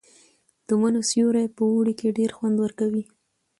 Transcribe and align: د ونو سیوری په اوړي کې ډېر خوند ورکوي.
د 0.67 0.69
ونو 0.81 1.01
سیوری 1.09 1.45
په 1.55 1.63
اوړي 1.71 1.93
کې 1.99 2.15
ډېر 2.17 2.31
خوند 2.37 2.57
ورکوي. 2.59 3.03